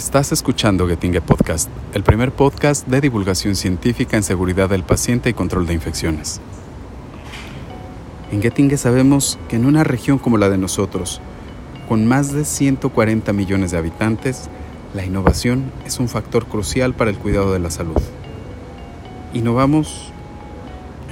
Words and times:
Estás 0.00 0.32
escuchando 0.32 0.88
Getinge 0.88 1.20
Podcast, 1.20 1.68
el 1.92 2.02
primer 2.02 2.32
podcast 2.32 2.86
de 2.86 3.02
divulgación 3.02 3.54
científica 3.54 4.16
en 4.16 4.22
seguridad 4.22 4.70
del 4.70 4.82
paciente 4.82 5.28
y 5.28 5.34
control 5.34 5.66
de 5.66 5.74
infecciones. 5.74 6.40
En 8.32 8.40
Getinge 8.40 8.78
sabemos 8.78 9.38
que 9.50 9.56
en 9.56 9.66
una 9.66 9.84
región 9.84 10.18
como 10.18 10.38
la 10.38 10.48
de 10.48 10.56
nosotros, 10.56 11.20
con 11.86 12.06
más 12.06 12.32
de 12.32 12.46
140 12.46 13.34
millones 13.34 13.72
de 13.72 13.76
habitantes, 13.76 14.48
la 14.94 15.04
innovación 15.04 15.70
es 15.84 16.00
un 16.00 16.08
factor 16.08 16.46
crucial 16.46 16.94
para 16.94 17.10
el 17.10 17.18
cuidado 17.18 17.52
de 17.52 17.58
la 17.58 17.70
salud. 17.70 18.00
Innovamos 19.34 20.12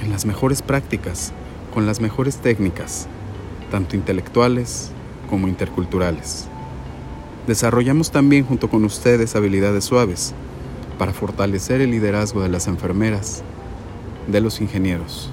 en 0.01 0.09
las 0.09 0.25
mejores 0.25 0.63
prácticas, 0.63 1.31
con 1.75 1.85
las 1.85 2.01
mejores 2.01 2.37
técnicas, 2.37 3.07
tanto 3.69 3.95
intelectuales 3.95 4.89
como 5.29 5.47
interculturales. 5.47 6.49
Desarrollamos 7.49 8.11
también 8.11 8.45
junto 8.45 8.69
con 8.69 8.85
ustedes 8.85 9.35
habilidades 9.35 9.83
suaves 9.83 10.35
para 10.99 11.13
fortalecer 11.13 11.81
el 11.81 11.89
liderazgo 11.89 12.43
de 12.43 12.49
las 12.49 12.67
enfermeras, 12.67 13.41
de 14.27 14.39
los 14.39 14.61
ingenieros 14.61 15.31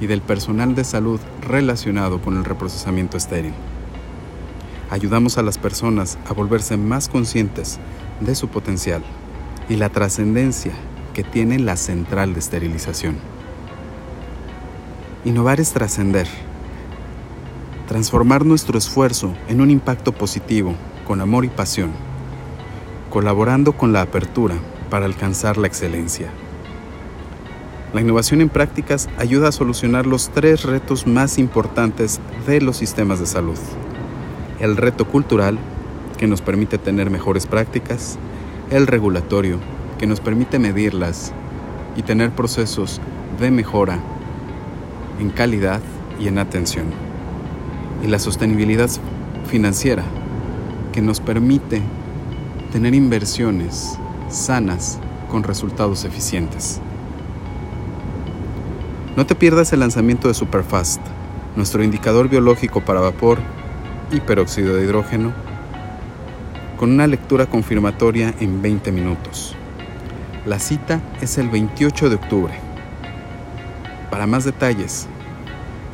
y 0.00 0.06
del 0.06 0.22
personal 0.22 0.74
de 0.74 0.84
salud 0.84 1.20
relacionado 1.42 2.22
con 2.22 2.38
el 2.38 2.46
reprocesamiento 2.46 3.18
estéril. 3.18 3.52
Ayudamos 4.88 5.36
a 5.36 5.42
las 5.42 5.58
personas 5.58 6.16
a 6.26 6.32
volverse 6.32 6.78
más 6.78 7.10
conscientes 7.10 7.78
de 8.20 8.34
su 8.34 8.48
potencial 8.48 9.02
y 9.68 9.76
la 9.76 9.90
trascendencia 9.90 10.72
que 11.12 11.24
tiene 11.24 11.58
la 11.58 11.76
central 11.76 12.32
de 12.32 12.40
esterilización. 12.40 13.18
Innovar 15.26 15.60
es 15.60 15.74
trascender, 15.74 16.26
transformar 17.86 18.46
nuestro 18.46 18.78
esfuerzo 18.78 19.34
en 19.46 19.60
un 19.60 19.70
impacto 19.70 20.12
positivo 20.12 20.74
con 21.10 21.20
amor 21.20 21.44
y 21.44 21.48
pasión, 21.48 21.90
colaborando 23.10 23.72
con 23.72 23.92
la 23.92 24.00
apertura 24.00 24.54
para 24.90 25.06
alcanzar 25.06 25.56
la 25.56 25.66
excelencia. 25.66 26.28
La 27.92 28.00
innovación 28.00 28.40
en 28.40 28.48
prácticas 28.48 29.08
ayuda 29.18 29.48
a 29.48 29.52
solucionar 29.52 30.06
los 30.06 30.30
tres 30.30 30.62
retos 30.62 31.08
más 31.08 31.36
importantes 31.38 32.20
de 32.46 32.60
los 32.60 32.76
sistemas 32.76 33.18
de 33.18 33.26
salud. 33.26 33.58
El 34.60 34.76
reto 34.76 35.04
cultural, 35.04 35.58
que 36.16 36.28
nos 36.28 36.42
permite 36.42 36.78
tener 36.78 37.10
mejores 37.10 37.44
prácticas, 37.44 38.16
el 38.70 38.86
regulatorio, 38.86 39.58
que 39.98 40.06
nos 40.06 40.20
permite 40.20 40.60
medirlas 40.60 41.32
y 41.96 42.02
tener 42.02 42.30
procesos 42.30 43.00
de 43.40 43.50
mejora 43.50 43.98
en 45.18 45.30
calidad 45.30 45.80
y 46.20 46.28
en 46.28 46.38
atención. 46.38 46.86
Y 48.00 48.06
la 48.06 48.20
sostenibilidad 48.20 48.90
financiera, 49.48 50.04
que 51.00 51.06
nos 51.06 51.18
permite 51.18 51.80
tener 52.72 52.94
inversiones 52.94 53.98
sanas 54.28 54.98
con 55.30 55.42
resultados 55.42 56.04
eficientes. 56.04 56.78
No 59.16 59.24
te 59.24 59.34
pierdas 59.34 59.72
el 59.72 59.80
lanzamiento 59.80 60.28
de 60.28 60.34
Superfast, 60.34 61.00
nuestro 61.56 61.82
indicador 61.82 62.28
biológico 62.28 62.82
para 62.82 63.00
vapor 63.00 63.38
y 64.12 64.20
peróxido 64.20 64.76
de 64.76 64.84
hidrógeno, 64.84 65.32
con 66.76 66.92
una 66.92 67.06
lectura 67.06 67.46
confirmatoria 67.46 68.34
en 68.38 68.60
20 68.60 68.92
minutos. 68.92 69.56
La 70.44 70.58
cita 70.58 71.00
es 71.22 71.38
el 71.38 71.48
28 71.48 72.10
de 72.10 72.16
octubre. 72.16 72.52
Para 74.10 74.26
más 74.26 74.44
detalles, 74.44 75.06